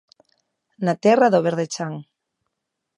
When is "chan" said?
1.75-1.93